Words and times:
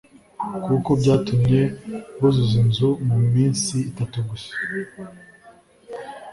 kuko 0.65 0.89
byatumye 1.01 1.61
buzuza 2.19 2.55
inzu 2.63 2.89
mu 3.07 3.17
minsi 3.33 3.75
itatu 3.89 4.17
gusa 4.29 4.53